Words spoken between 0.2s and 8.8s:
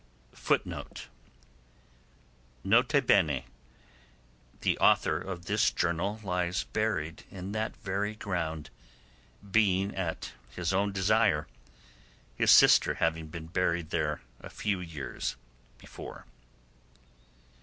[N.B.—The author of this journal lies buried in that very ground,